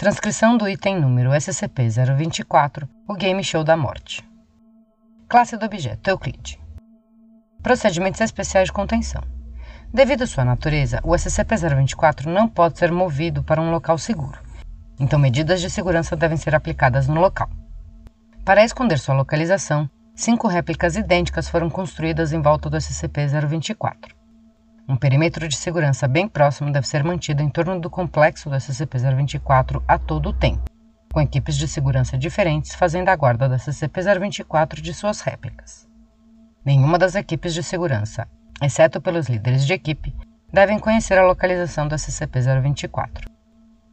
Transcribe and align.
Transcrição 0.00 0.56
do 0.56 0.66
item 0.66 0.98
número 0.98 1.28
SCP-024, 1.32 2.88
o 3.06 3.12
Game 3.12 3.44
Show 3.44 3.62
da 3.62 3.76
Morte. 3.76 4.26
Classe 5.28 5.58
do 5.58 5.66
objeto 5.66 6.08
Euclide. 6.08 6.58
Procedimentos 7.62 8.22
especiais 8.22 8.68
de 8.68 8.72
contenção. 8.72 9.20
Devido 9.92 10.22
à 10.22 10.26
sua 10.26 10.42
natureza, 10.42 11.00
o 11.04 11.10
SCP-024 11.10 12.24
não 12.24 12.48
pode 12.48 12.78
ser 12.78 12.90
movido 12.90 13.42
para 13.42 13.60
um 13.60 13.70
local 13.70 13.98
seguro, 13.98 14.38
então 14.98 15.18
medidas 15.18 15.60
de 15.60 15.68
segurança 15.68 16.16
devem 16.16 16.38
ser 16.38 16.54
aplicadas 16.54 17.06
no 17.06 17.20
local. 17.20 17.50
Para 18.42 18.64
esconder 18.64 18.98
sua 18.98 19.14
localização, 19.14 19.86
cinco 20.14 20.48
réplicas 20.48 20.96
idênticas 20.96 21.46
foram 21.46 21.68
construídas 21.68 22.32
em 22.32 22.40
volta 22.40 22.70
do 22.70 22.78
SCP-024. 22.78 24.18
Um 24.90 24.96
perímetro 24.96 25.46
de 25.46 25.56
segurança 25.56 26.08
bem 26.08 26.26
próximo 26.26 26.72
deve 26.72 26.84
ser 26.84 27.04
mantido 27.04 27.44
em 27.44 27.48
torno 27.48 27.78
do 27.78 27.88
complexo 27.88 28.50
do 28.50 28.56
SCP-024 28.56 29.80
a 29.86 29.96
todo 29.96 30.30
o 30.30 30.32
tempo, 30.32 30.68
com 31.12 31.20
equipes 31.20 31.56
de 31.56 31.68
segurança 31.68 32.18
diferentes 32.18 32.74
fazendo 32.74 33.08
a 33.08 33.14
guarda 33.14 33.48
do 33.48 33.54
SCP-024 33.54 34.80
de 34.80 34.92
suas 34.92 35.20
réplicas. 35.20 35.88
Nenhuma 36.64 36.98
das 36.98 37.14
equipes 37.14 37.54
de 37.54 37.62
segurança, 37.62 38.26
exceto 38.60 39.00
pelos 39.00 39.28
líderes 39.28 39.64
de 39.64 39.74
equipe, 39.74 40.12
devem 40.52 40.80
conhecer 40.80 41.16
a 41.16 41.24
localização 41.24 41.86
do 41.86 41.94
SCP-024. 41.94 43.28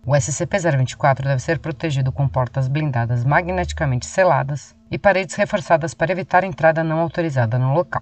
O 0.03 0.13
SCP-024 0.13 1.25
deve 1.25 1.43
ser 1.43 1.59
protegido 1.59 2.11
com 2.11 2.27
portas 2.27 2.67
blindadas 2.67 3.23
magneticamente 3.23 4.07
seladas 4.07 4.75
e 4.89 4.97
paredes 4.97 5.35
reforçadas 5.35 5.93
para 5.93 6.11
evitar 6.11 6.43
entrada 6.43 6.83
não 6.83 6.97
autorizada 6.97 7.59
no 7.59 7.75
local. 7.75 8.01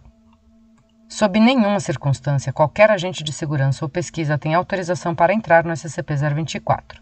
Sob 1.07 1.39
nenhuma 1.39 1.79
circunstância, 1.79 2.51
qualquer 2.51 2.89
agente 2.89 3.23
de 3.23 3.31
segurança 3.31 3.85
ou 3.85 3.89
pesquisa 3.89 4.39
tem 4.39 4.55
autorização 4.55 5.13
para 5.13 5.33
entrar 5.33 5.63
no 5.63 5.71
SCP-024. 5.71 6.99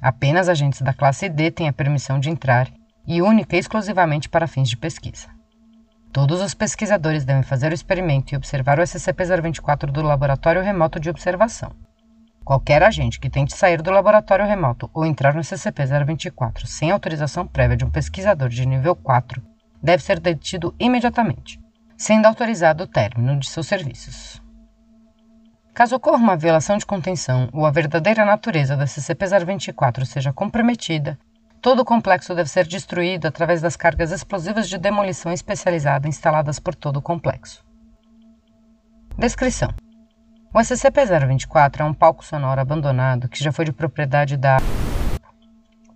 Apenas 0.00 0.48
agentes 0.48 0.80
da 0.80 0.94
classe 0.94 1.28
D 1.28 1.50
têm 1.50 1.68
a 1.68 1.72
permissão 1.72 2.18
de 2.18 2.30
entrar 2.30 2.68
e 3.06 3.20
única 3.20 3.54
e 3.54 3.58
exclusivamente 3.58 4.28
para 4.28 4.46
fins 4.46 4.68
de 4.68 4.76
pesquisa. 4.76 5.28
Todos 6.10 6.40
os 6.40 6.54
pesquisadores 6.54 7.24
devem 7.24 7.42
fazer 7.42 7.70
o 7.70 7.74
experimento 7.74 8.32
e 8.32 8.36
observar 8.36 8.78
o 8.78 8.82
SCP-024 8.82 9.90
do 9.90 10.02
laboratório 10.02 10.62
remoto 10.62 10.98
de 10.98 11.10
observação. 11.10 11.70
Qualquer 12.42 12.82
agente 12.82 13.20
que 13.20 13.28
tente 13.28 13.54
sair 13.54 13.82
do 13.82 13.90
laboratório 13.90 14.46
remoto 14.46 14.90
ou 14.94 15.04
entrar 15.04 15.34
no 15.34 15.42
SCP-024 15.42 16.64
sem 16.64 16.90
autorização 16.90 17.46
prévia 17.46 17.76
de 17.76 17.84
um 17.84 17.90
pesquisador 17.90 18.48
de 18.48 18.64
nível 18.64 18.96
4 18.96 19.42
deve 19.82 20.02
ser 20.02 20.18
detido 20.18 20.74
imediatamente, 20.78 21.60
sendo 21.98 22.24
autorizado 22.24 22.84
o 22.84 22.86
término 22.86 23.38
de 23.38 23.46
seus 23.46 23.66
serviços. 23.66 24.40
Caso 25.74 25.96
ocorra 25.96 26.16
uma 26.16 26.36
violação 26.36 26.78
de 26.78 26.86
contenção 26.86 27.50
ou 27.52 27.66
a 27.66 27.70
verdadeira 27.70 28.24
natureza 28.24 28.76
do 28.76 28.84
SCP-024 28.84 30.06
seja 30.06 30.32
comprometida, 30.32 31.18
Todo 31.60 31.80
o 31.80 31.84
complexo 31.84 32.34
deve 32.36 32.48
ser 32.48 32.66
destruído 32.66 33.26
através 33.26 33.60
das 33.60 33.76
cargas 33.76 34.12
explosivas 34.12 34.68
de 34.68 34.78
demolição 34.78 35.32
especializada 35.32 36.06
instaladas 36.06 36.60
por 36.60 36.74
todo 36.74 36.98
o 36.98 37.02
complexo. 37.02 37.64
Descrição: 39.16 39.68
O 40.54 40.58
SCP-024 40.58 41.80
é 41.80 41.84
um 41.84 41.92
palco 41.92 42.24
sonoro 42.24 42.60
abandonado 42.60 43.28
que 43.28 43.42
já 43.42 43.50
foi 43.50 43.64
de 43.64 43.72
propriedade 43.72 44.36
da. 44.36 44.58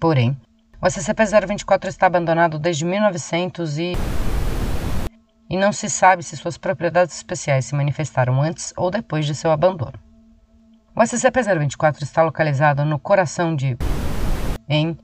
Porém, 0.01 0.37
o 0.81 0.87
SCP-024 0.87 1.87
está 1.87 2.07
abandonado 2.07 2.59
desde 2.59 2.85
1900 2.85 3.79
e. 3.79 3.93
E 5.53 5.57
não 5.59 5.71
se 5.71 5.91
sabe 5.91 6.23
se 6.23 6.35
suas 6.35 6.57
propriedades 6.57 7.15
especiais 7.15 7.67
se 7.67 7.75
manifestaram 7.75 8.41
antes 8.41 8.73
ou 8.75 8.91
depois 8.91 9.27
de 9.27 9.35
seu 9.35 9.51
abandono. 9.51 9.93
O 10.97 11.01
SCP-024 11.03 12.01
está 12.01 12.23
localizado 12.23 12.87
no 12.87 12.99
coração 12.99 13.55
de. 13.55 13.77
em 14.67 14.97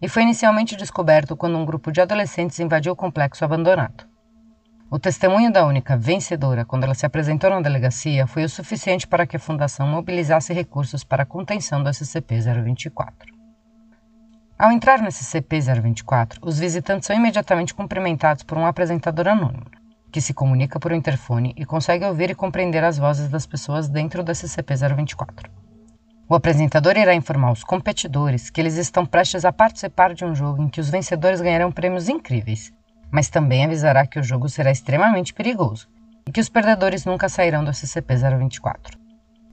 e 0.00 0.08
foi 0.08 0.22
inicialmente 0.22 0.76
descoberto 0.76 1.36
quando 1.36 1.58
um 1.58 1.64
grupo 1.64 1.90
de 1.90 2.00
adolescentes 2.00 2.60
invadiu 2.60 2.92
o 2.92 2.96
complexo 2.96 3.44
abandonado. 3.44 4.04
O 4.88 5.00
testemunho 5.00 5.52
da 5.52 5.66
única 5.66 5.96
vencedora 5.96 6.64
quando 6.64 6.84
ela 6.84 6.94
se 6.94 7.04
apresentou 7.04 7.50
na 7.50 7.60
delegacia 7.60 8.24
foi 8.28 8.44
o 8.44 8.48
suficiente 8.48 9.08
para 9.08 9.26
que 9.26 9.36
a 9.36 9.40
Fundação 9.40 9.84
mobilizasse 9.84 10.52
recursos 10.52 11.02
para 11.02 11.24
a 11.24 11.26
contenção 11.26 11.82
do 11.82 11.90
SCP-024. 11.90 13.41
Ao 14.62 14.70
entrar 14.70 15.02
no 15.02 15.08
SCP-024, 15.08 16.38
os 16.40 16.56
visitantes 16.56 17.08
são 17.08 17.16
imediatamente 17.16 17.74
cumprimentados 17.74 18.44
por 18.44 18.56
um 18.56 18.64
apresentador 18.64 19.26
anônimo, 19.26 19.66
que 20.12 20.20
se 20.20 20.32
comunica 20.32 20.78
por 20.78 20.92
um 20.92 20.94
interfone 20.94 21.52
e 21.56 21.64
consegue 21.64 22.04
ouvir 22.04 22.30
e 22.30 22.34
compreender 22.36 22.84
as 22.84 22.96
vozes 22.96 23.28
das 23.28 23.44
pessoas 23.44 23.88
dentro 23.88 24.22
do 24.22 24.30
SCP-024. 24.30 25.50
O 26.28 26.36
apresentador 26.36 26.96
irá 26.96 27.12
informar 27.12 27.50
os 27.50 27.64
competidores 27.64 28.50
que 28.50 28.60
eles 28.60 28.76
estão 28.76 29.04
prestes 29.04 29.44
a 29.44 29.50
participar 29.50 30.14
de 30.14 30.24
um 30.24 30.32
jogo 30.32 30.62
em 30.62 30.68
que 30.68 30.80
os 30.80 30.88
vencedores 30.88 31.40
ganharão 31.40 31.72
prêmios 31.72 32.08
incríveis, 32.08 32.72
mas 33.10 33.28
também 33.28 33.64
avisará 33.64 34.06
que 34.06 34.20
o 34.20 34.22
jogo 34.22 34.48
será 34.48 34.70
extremamente 34.70 35.34
perigoso 35.34 35.88
e 36.24 36.30
que 36.30 36.40
os 36.40 36.48
perdedores 36.48 37.04
nunca 37.04 37.28
sairão 37.28 37.64
do 37.64 37.72
SCP-024. 37.72 38.96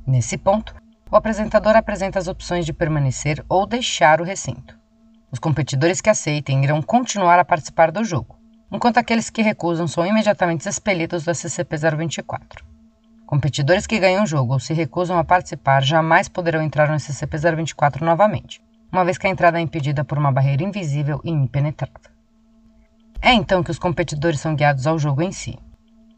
Nesse 0.05 0.37
ponto, 0.37 0.75
o 1.09 1.15
apresentador 1.15 1.75
apresenta 1.75 2.19
as 2.19 2.27
opções 2.27 2.63
de 2.63 2.73
permanecer 2.73 3.43
ou 3.49 3.65
deixar 3.65 4.21
o 4.21 4.23
recinto. 4.23 4.77
Os 5.31 5.37
competidores 5.37 6.01
que 6.01 6.09
aceitem 6.09 6.63
irão 6.63 6.81
continuar 6.81 7.37
a 7.37 7.45
participar 7.45 7.91
do 7.91 8.03
jogo, 8.03 8.35
enquanto 8.71 8.97
aqueles 8.97 9.29
que 9.29 9.43
recusam 9.43 9.87
são 9.87 10.05
imediatamente 10.05 10.67
expelidos 10.67 11.23
do 11.23 11.31
SCP-024. 11.31 12.63
Competidores 13.27 13.85
que 13.85 13.99
ganham 13.99 14.23
o 14.23 14.27
jogo 14.27 14.53
ou 14.53 14.59
se 14.59 14.73
recusam 14.73 15.19
a 15.19 15.23
participar 15.23 15.83
jamais 15.83 16.27
poderão 16.27 16.63
entrar 16.63 16.89
no 16.89 16.95
SCP-024 16.95 18.01
novamente, 18.01 18.59
uma 18.91 19.05
vez 19.05 19.19
que 19.19 19.27
a 19.27 19.29
entrada 19.29 19.59
é 19.59 19.61
impedida 19.61 20.03
por 20.03 20.17
uma 20.17 20.31
barreira 20.31 20.63
invisível 20.63 21.21
e 21.23 21.29
impenetrável. 21.29 22.09
É 23.21 23.31
então 23.31 23.61
que 23.61 23.69
os 23.69 23.77
competidores 23.77 24.39
são 24.39 24.55
guiados 24.55 24.87
ao 24.87 24.97
jogo 24.97 25.21
em 25.21 25.31
si. 25.31 25.59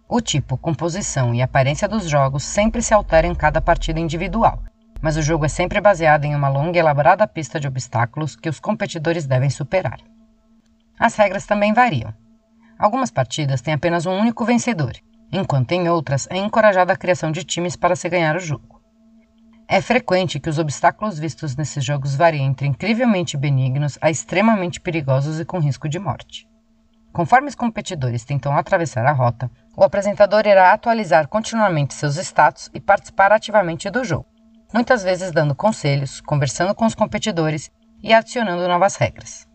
O 0.08 0.22
tipo, 0.22 0.58
composição 0.58 1.34
e 1.34 1.42
aparência 1.42 1.88
dos 1.88 2.08
jogos 2.08 2.44
sempre 2.44 2.82
se 2.82 2.94
alteram 2.94 3.32
em 3.32 3.36
cada 3.36 3.60
partida 3.60 4.00
individual, 4.00 4.64
mas 5.02 5.18
o 5.18 5.22
jogo 5.22 5.46
é 5.46 5.50
sempre 5.50 5.82
baseado 5.82 6.26
em 6.26 6.36
uma 6.36 6.48
longa 6.48 6.78
e 6.78 6.80
elaborada 6.80 7.28
pista 7.28 7.60
de 7.60 7.68
obstáculos 7.68 8.36
que 8.36 8.48
os 8.48 8.60
competidores 8.60 9.26
devem 9.26 9.50
superar. 9.50 10.00
As 11.00 11.16
regras 11.16 11.46
também 11.46 11.74
variam. 11.74 12.14
Algumas 12.78 13.10
partidas 13.10 13.62
têm 13.62 13.74
apenas 13.74 14.06
um 14.06 14.18
único 14.18 14.46
vencedor, 14.46 14.94
enquanto 15.32 15.72
em 15.72 15.90
outras 15.90 16.28
é 16.30 16.38
encorajada 16.38 16.94
a 16.94 16.98
criação 16.98 17.32
de 17.32 17.44
times 17.44 17.76
para 17.76 17.96
se 17.96 18.08
ganhar 18.08 18.36
o 18.36 18.40
jogo. 18.40 18.82
É 19.68 19.80
frequente 19.80 20.40
que 20.40 20.50
os 20.50 20.60
obstáculos 20.60 21.18
vistos 21.18 21.56
nesses 21.56 21.84
jogos 21.84 22.14
variem 22.14 22.46
entre 22.46 22.68
incrivelmente 22.68 23.38
benignos 23.38 23.98
a 24.02 24.12
extremamente 24.12 24.82
perigosos 24.82 25.40
e 25.40 25.46
com 25.46 25.60
risco 25.60 25.88
de 25.88 25.98
morte. 25.98 26.46
Conforme 27.14 27.48
os 27.48 27.56
competidores 27.56 28.24
tentam 28.24 28.56
atravessar 28.56 29.06
a 29.06 29.12
rota, 29.12 29.50
o 29.76 29.84
apresentador 29.84 30.46
irá 30.46 30.72
atualizar 30.72 31.28
continuamente 31.28 31.94
seus 31.94 32.18
status 32.18 32.70
e 32.74 32.80
participar 32.80 33.32
ativamente 33.32 33.90
do 33.90 34.04
jogo, 34.04 34.26
muitas 34.74 35.04
vezes 35.04 35.32
dando 35.32 35.56
conselhos, 35.56 36.22
conversando 36.22 36.74
com 36.74 36.86
os 36.86 36.96
competidores 36.96 37.72
e 38.02 38.14
adicionando 38.14 38.68
novas 38.68 38.96
regras. 38.96 39.48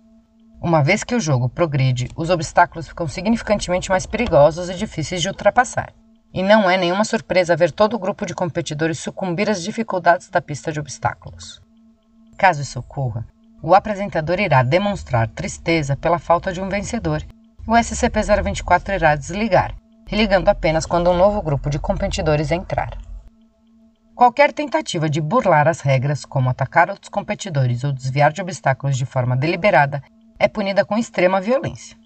Uma 0.60 0.82
vez 0.82 1.04
que 1.04 1.14
o 1.14 1.20
jogo 1.20 1.48
progride, 1.48 2.08
os 2.16 2.30
obstáculos 2.30 2.88
ficam 2.88 3.06
significantemente 3.06 3.90
mais 3.90 4.06
perigosos 4.06 4.70
e 4.70 4.74
difíceis 4.74 5.20
de 5.20 5.28
ultrapassar. 5.28 5.92
E 6.32 6.42
não 6.42 6.68
é 6.68 6.76
nenhuma 6.76 7.04
surpresa 7.04 7.56
ver 7.56 7.70
todo 7.70 7.94
o 7.94 7.98
grupo 7.98 8.26
de 8.26 8.34
competidores 8.34 8.98
sucumbir 8.98 9.48
às 9.48 9.62
dificuldades 9.62 10.28
da 10.28 10.40
pista 10.40 10.72
de 10.72 10.80
obstáculos. 10.80 11.62
Caso 12.36 12.62
isso 12.62 12.78
ocorra, 12.78 13.26
o 13.62 13.74
apresentador 13.74 14.38
irá 14.40 14.62
demonstrar 14.62 15.28
tristeza 15.28 15.96
pela 15.96 16.18
falta 16.18 16.52
de 16.52 16.60
um 16.60 16.68
vencedor. 16.68 17.22
O 17.66 17.72
SCP-024 17.72 18.94
irá 18.94 19.16
desligar, 19.16 19.74
ligando 20.10 20.48
apenas 20.48 20.86
quando 20.86 21.10
um 21.10 21.16
novo 21.16 21.42
grupo 21.42 21.70
de 21.70 21.78
competidores 21.78 22.50
entrar. 22.50 22.96
Qualquer 24.16 24.50
tentativa 24.50 25.10
de 25.10 25.20
burlar 25.20 25.68
as 25.68 25.82
regras, 25.82 26.24
como 26.24 26.48
atacar 26.48 26.88
outros 26.88 27.10
competidores 27.10 27.84
ou 27.84 27.92
desviar 27.92 28.32
de 28.32 28.40
obstáculos 28.40 28.96
de 28.96 29.04
forma 29.04 29.36
deliberada, 29.36 30.02
é 30.38 30.48
punida 30.48 30.86
com 30.86 30.96
extrema 30.96 31.38
violência. 31.38 31.98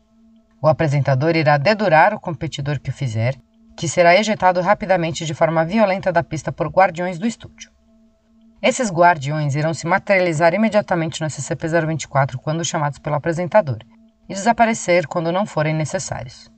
O 0.60 0.66
apresentador 0.66 1.36
irá 1.36 1.56
dedurar 1.56 2.12
o 2.12 2.18
competidor 2.18 2.80
que 2.80 2.90
o 2.90 2.92
fizer, 2.92 3.36
que 3.76 3.86
será 3.86 4.16
ejetado 4.16 4.60
rapidamente 4.60 5.24
de 5.24 5.34
forma 5.34 5.64
violenta 5.64 6.10
da 6.10 6.24
pista 6.24 6.50
por 6.50 6.66
guardiões 6.66 7.16
do 7.16 7.28
estúdio. 7.28 7.70
Esses 8.60 8.90
guardiões 8.90 9.54
irão 9.54 9.72
se 9.72 9.86
materializar 9.86 10.52
imediatamente 10.52 11.20
no 11.20 11.28
SCP-024 11.28 12.38
quando 12.38 12.64
chamados 12.64 12.98
pelo 12.98 13.14
apresentador 13.14 13.78
e 14.28 14.34
desaparecer 14.34 15.06
quando 15.06 15.30
não 15.30 15.46
forem 15.46 15.74
necessários. 15.74 16.50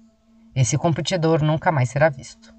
Esse 0.56 0.78
competidor 0.78 1.42
nunca 1.42 1.70
mais 1.70 1.90
será 1.90 2.08
visto. 2.08 2.54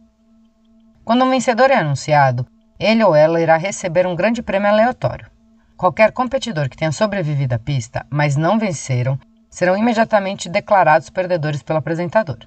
Quando 1.03 1.25
um 1.25 1.29
vencedor 1.31 1.71
é 1.71 1.75
anunciado, 1.75 2.47
ele 2.79 3.03
ou 3.03 3.15
ela 3.15 3.41
irá 3.41 3.57
receber 3.57 4.05
um 4.05 4.15
grande 4.15 4.41
prêmio 4.41 4.69
aleatório. 4.69 5.29
Qualquer 5.77 6.11
competidor 6.11 6.69
que 6.69 6.77
tenha 6.77 6.91
sobrevivido 6.91 7.55
à 7.55 7.59
pista, 7.59 8.05
mas 8.09 8.35
não 8.35 8.59
venceram, 8.59 9.19
serão 9.49 9.77
imediatamente 9.77 10.49
declarados 10.49 11.09
perdedores 11.09 11.61
pelo 11.61 11.79
apresentador. 11.79 12.39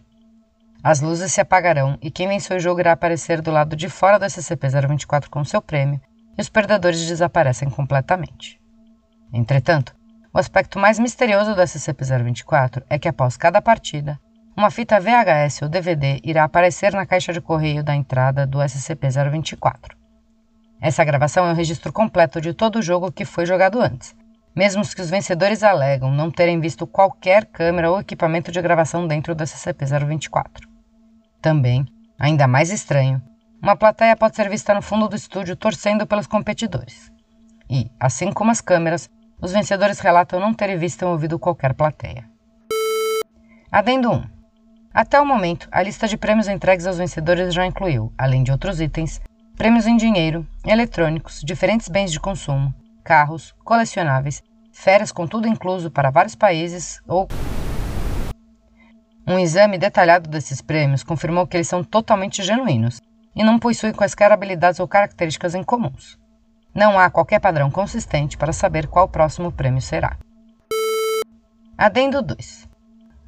As 0.82 1.00
luzes 1.00 1.32
se 1.32 1.40
apagarão 1.40 1.98
e 2.00 2.10
quem 2.10 2.28
venceu 2.28 2.56
o 2.56 2.60
jogo 2.60 2.80
irá 2.80 2.92
aparecer 2.92 3.40
do 3.40 3.50
lado 3.50 3.74
de 3.76 3.88
fora 3.88 4.18
do 4.18 4.24
SCP-024 4.24 5.28
com 5.28 5.44
seu 5.44 5.60
prêmio, 5.60 6.00
e 6.36 6.40
os 6.40 6.48
perdedores 6.48 7.06
desaparecem 7.06 7.68
completamente. 7.70 8.60
Entretanto, 9.32 9.94
o 10.32 10.38
aspecto 10.38 10.78
mais 10.78 10.98
misterioso 10.98 11.54
do 11.54 11.62
SCP-024 11.62 12.82
é 12.88 12.98
que 12.98 13.08
após 13.08 13.36
cada 13.36 13.60
partida, 13.60 14.18
uma 14.56 14.70
fita 14.70 15.00
VHS 15.00 15.62
ou 15.62 15.68
DVD 15.68 16.20
irá 16.22 16.44
aparecer 16.44 16.92
na 16.92 17.04
caixa 17.04 17.32
de 17.32 17.40
correio 17.40 17.82
da 17.82 17.94
entrada 17.94 18.46
do 18.46 18.58
SCP-024. 18.58 19.96
Essa 20.80 21.04
gravação 21.04 21.46
é 21.46 21.52
um 21.52 21.54
registro 21.54 21.92
completo 21.92 22.40
de 22.40 22.52
todo 22.52 22.76
o 22.76 22.82
jogo 22.82 23.10
que 23.10 23.24
foi 23.24 23.46
jogado 23.46 23.80
antes, 23.80 24.14
mesmo 24.54 24.82
os 24.82 24.94
que 24.94 25.00
os 25.00 25.10
vencedores 25.10 25.62
alegam 25.62 26.10
não 26.10 26.30
terem 26.30 26.60
visto 26.60 26.86
qualquer 26.86 27.46
câmera 27.46 27.90
ou 27.90 28.00
equipamento 28.00 28.52
de 28.52 28.60
gravação 28.60 29.06
dentro 29.06 29.34
do 29.34 29.44
SCP-024. 29.44 30.66
Também, 31.40 31.86
ainda 32.18 32.46
mais 32.46 32.70
estranho, 32.70 33.22
uma 33.62 33.76
plateia 33.76 34.16
pode 34.16 34.36
ser 34.36 34.48
vista 34.48 34.74
no 34.74 34.82
fundo 34.82 35.08
do 35.08 35.16
estúdio 35.16 35.56
torcendo 35.56 36.06
pelos 36.06 36.26
competidores. 36.26 37.10
E, 37.68 37.90
assim 37.98 38.30
como 38.32 38.50
as 38.50 38.60
câmeras, 38.60 39.10
os 39.40 39.52
vencedores 39.52 39.98
relatam 39.98 40.38
não 40.38 40.54
terem 40.54 40.76
visto 40.76 41.02
ou 41.04 41.12
ouvido 41.12 41.38
qualquer 41.38 41.74
plateia. 41.74 42.24
Adendo 43.70 44.12
1. 44.12 44.24
Até 44.94 45.20
o 45.20 45.26
momento, 45.26 45.68
a 45.70 45.82
lista 45.82 46.08
de 46.08 46.16
prêmios 46.16 46.48
entregues 46.48 46.86
aos 46.86 46.96
vencedores 46.96 47.52
já 47.52 47.66
incluiu, 47.66 48.12
além 48.16 48.42
de 48.42 48.52
outros 48.52 48.80
itens, 48.80 49.20
prêmios 49.56 49.86
em 49.86 49.96
dinheiro, 49.96 50.46
eletrônicos, 50.64 51.40
diferentes 51.42 51.88
bens 51.88 52.12
de 52.12 52.20
consumo, 52.20 52.74
carros, 53.02 53.54
colecionáveis, 53.64 54.42
férias 54.70 55.10
com 55.10 55.26
tudo 55.26 55.48
incluso 55.48 55.90
para 55.90 56.10
vários 56.10 56.34
países 56.34 57.00
ou. 57.08 57.26
Um 59.26 59.38
exame 59.38 59.78
detalhado 59.78 60.28
desses 60.28 60.60
prêmios 60.60 61.02
confirmou 61.02 61.46
que 61.46 61.56
eles 61.56 61.66
são 61.66 61.82
totalmente 61.82 62.42
genuínos 62.42 63.00
e 63.34 63.42
não 63.42 63.58
possuem 63.58 63.92
quaisquer 63.92 64.30
habilidades 64.30 64.78
ou 64.78 64.86
características 64.86 65.54
em 65.54 65.64
comuns. 65.64 66.18
Não 66.74 66.98
há 66.98 67.10
qualquer 67.10 67.40
padrão 67.40 67.70
consistente 67.70 68.36
para 68.36 68.52
saber 68.52 68.86
qual 68.86 69.08
próximo 69.08 69.50
prêmio 69.50 69.80
será. 69.80 70.16
Adendo 71.76 72.22
2. 72.22 72.68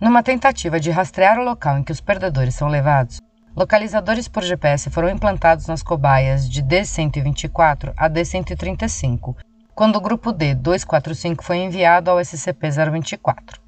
Numa 0.00 0.22
tentativa 0.22 0.78
de 0.78 0.90
rastrear 0.90 1.38
o 1.38 1.44
local 1.44 1.78
em 1.78 1.82
que 1.82 1.90
os 1.90 2.00
perdedores 2.00 2.54
são 2.54 2.68
levados, 2.68 3.18
localizadores 3.58 4.28
por 4.28 4.44
GPS 4.44 4.88
foram 4.88 5.10
implantados 5.10 5.66
nas 5.66 5.82
cobaias 5.82 6.48
de 6.48 6.62
D-124 6.62 7.92
a 7.96 8.06
D-135, 8.06 9.34
quando 9.74 9.96
o 9.96 10.00
grupo 10.00 10.32
D-245 10.32 11.42
foi 11.42 11.56
enviado 11.56 12.08
ao 12.08 12.18
SCP-024. 12.18 13.58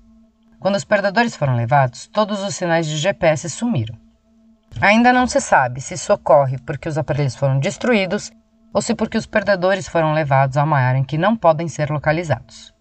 Quando 0.60 0.76
os 0.76 0.84
perdedores 0.84 1.34
foram 1.34 1.56
levados, 1.56 2.06
todos 2.06 2.40
os 2.40 2.54
sinais 2.54 2.86
de 2.86 2.96
GPS 2.98 3.50
sumiram. 3.50 3.98
Ainda 4.80 5.12
não 5.12 5.26
se 5.26 5.40
sabe 5.40 5.80
se 5.80 5.94
isso 5.94 6.12
ocorre 6.12 6.56
porque 6.58 6.88
os 6.88 6.96
aparelhos 6.96 7.34
foram 7.34 7.58
destruídos 7.58 8.30
ou 8.72 8.80
se 8.80 8.94
porque 8.94 9.18
os 9.18 9.26
perdedores 9.26 9.88
foram 9.88 10.12
levados 10.12 10.56
a 10.56 10.62
uma 10.62 10.78
área 10.78 11.00
em 11.00 11.04
que 11.04 11.18
não 11.18 11.36
podem 11.36 11.66
ser 11.66 11.90
localizados. 11.90 12.72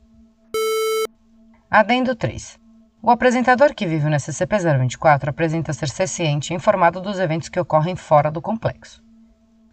Adendo 1.72 2.16
3. 2.16 2.59
O 3.02 3.10
apresentador 3.10 3.74
que 3.74 3.88
vive 3.88 4.10
no 4.10 4.16
SCP-024 4.18 5.30
apresenta 5.30 5.72
ser 5.72 5.88
ciente 5.88 6.52
e 6.52 6.56
informado 6.56 7.00
dos 7.00 7.18
eventos 7.18 7.48
que 7.48 7.60
ocorrem 7.60 7.96
fora 7.96 8.30
do 8.30 8.42
complexo. 8.42 9.02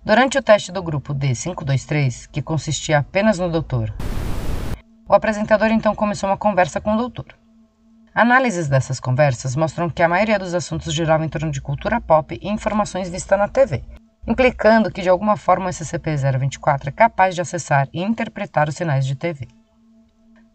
Durante 0.05 0.38
o 0.38 0.43
teste 0.43 0.70
do 0.70 0.81
grupo 0.81 1.12
D523, 1.12 2.28
que 2.31 2.40
consistia 2.40 2.99
apenas 2.99 3.40
no 3.40 3.50
doutor, 3.50 3.93
o 5.08 5.12
apresentador 5.12 5.73
então 5.73 5.93
começou 5.93 6.31
uma 6.31 6.37
conversa 6.37 6.81
com 6.81 6.94
o 6.94 6.96
doutor. 6.96 7.26
Análises 8.14 8.69
dessas 8.69 9.00
conversas 9.00 9.56
mostram 9.56 9.90
que 9.90 10.05
a 10.05 10.08
maioria 10.08 10.38
dos 10.38 10.55
assuntos 10.55 10.94
girava 10.94 11.25
em 11.25 11.28
torno 11.28 11.50
de 11.50 11.61
cultura 11.61 12.00
pop 12.00 12.38
e 12.40 12.49
informações 12.49 13.08
vistas 13.08 13.37
na 13.37 13.49
TV, 13.49 13.82
implicando 14.25 14.90
que 14.90 15.02
de 15.02 15.08
alguma 15.08 15.37
forma 15.37 15.67
o 15.67 15.70
SCP-024 15.70 16.87
é 16.87 16.93
capaz 16.93 17.34
de 17.34 17.40
acessar 17.40 17.88
e 17.93 18.05
interpretar 18.05 18.69
os 18.69 18.76
sinais 18.76 19.05
de 19.05 19.17
TV. 19.17 19.49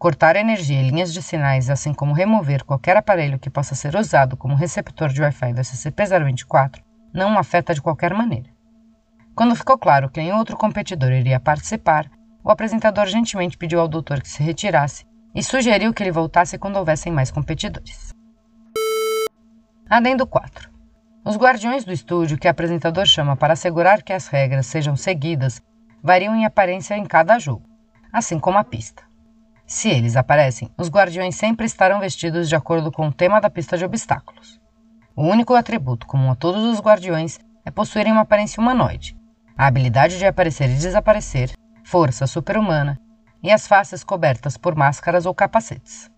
Cortar 0.02 0.34
energia 0.34 0.82
e 0.82 0.90
linhas 0.90 1.14
de 1.14 1.22
sinais, 1.22 1.70
assim 1.70 1.94
como 1.94 2.12
remover 2.12 2.64
qualquer 2.64 2.96
aparelho 2.96 3.38
que 3.38 3.48
possa 3.48 3.76
ser 3.76 3.94
usado 3.94 4.36
como 4.36 4.56
receptor 4.56 5.10
de 5.10 5.22
Wi-Fi 5.22 5.52
do 5.52 5.60
SCP-024, 5.60 6.82
não 7.14 7.38
afeta 7.38 7.72
de 7.72 7.80
qualquer 7.80 8.12
maneira. 8.12 8.50
Quando 9.32 9.54
ficou 9.54 9.78
claro 9.78 10.10
que 10.10 10.20
nenhum 10.20 10.38
outro 10.38 10.56
competidor 10.56 11.12
iria 11.12 11.38
participar, 11.38 12.10
o 12.42 12.50
apresentador 12.50 13.06
gentilmente 13.06 13.56
pediu 13.56 13.78
ao 13.78 13.86
doutor 13.86 14.20
que 14.20 14.28
se 14.28 14.42
retirasse 14.42 15.06
e 15.32 15.40
sugeriu 15.40 15.94
que 15.94 16.02
ele 16.02 16.10
voltasse 16.10 16.58
quando 16.58 16.78
houvessem 16.78 17.12
mais 17.12 17.30
competidores. 17.30 18.12
Adendo 19.88 20.26
4. 20.26 20.68
Os 21.24 21.36
guardiões 21.36 21.84
do 21.84 21.92
estúdio 21.92 22.38
que 22.38 22.48
o 22.48 22.50
apresentador 22.50 23.06
chama 23.06 23.36
para 23.36 23.52
assegurar 23.52 24.02
que 24.02 24.12
as 24.12 24.26
regras 24.26 24.66
sejam 24.66 24.96
seguidas 24.96 25.62
variam 26.02 26.34
em 26.34 26.44
aparência 26.44 26.96
em 26.96 27.06
cada 27.06 27.38
jogo, 27.38 27.62
assim 28.12 28.40
como 28.40 28.58
a 28.58 28.64
pista. 28.64 29.11
Se 29.72 29.88
eles 29.88 30.16
aparecem, 30.16 30.70
os 30.76 30.90
guardiões 30.90 31.34
sempre 31.34 31.64
estarão 31.64 31.98
vestidos 31.98 32.46
de 32.46 32.54
acordo 32.54 32.92
com 32.92 33.08
o 33.08 33.12
tema 33.12 33.40
da 33.40 33.48
pista 33.48 33.78
de 33.78 33.86
obstáculos. 33.86 34.60
O 35.16 35.22
único 35.22 35.54
atributo 35.54 36.06
comum 36.06 36.30
a 36.30 36.34
todos 36.34 36.62
os 36.62 36.78
guardiões 36.78 37.40
é 37.64 37.70
possuírem 37.70 38.12
uma 38.12 38.20
aparência 38.20 38.60
humanoide, 38.60 39.16
a 39.56 39.66
habilidade 39.66 40.18
de 40.18 40.26
aparecer 40.26 40.68
e 40.68 40.74
desaparecer, 40.74 41.52
força 41.82 42.26
super-humana 42.26 43.00
e 43.42 43.50
as 43.50 43.66
faces 43.66 44.04
cobertas 44.04 44.58
por 44.58 44.76
máscaras 44.76 45.24
ou 45.24 45.34
capacetes. 45.34 46.10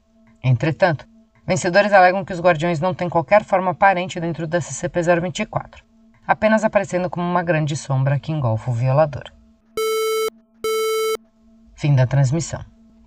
Entretanto, 0.43 1.07
vencedores 1.47 1.93
alegam 1.93 2.25
que 2.25 2.33
os 2.33 2.41
guardiões 2.41 2.81
não 2.81 2.93
têm 2.93 3.09
qualquer 3.09 3.45
forma 3.45 3.71
aparente 3.71 4.19
dentro 4.19 4.49
da 4.49 4.59
SCP-024, 4.59 5.85
apenas 6.27 6.65
aparecendo 6.65 7.09
como 7.09 7.25
uma 7.25 7.45
grande 7.45 7.77
sombra 7.77 8.19
que 8.19 8.33
engolfa 8.33 8.69
o 8.69 8.75
violador. 8.75 9.33
Fim 11.77 11.95
da 11.95 12.05
transmissão. 12.05 12.74